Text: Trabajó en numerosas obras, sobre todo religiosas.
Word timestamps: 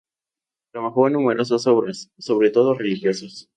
Trabajó 0.73 1.05
en 1.05 1.13
numerosas 1.13 1.67
obras, 1.67 2.09
sobre 2.17 2.49
todo 2.49 2.73
religiosas. 2.73 3.47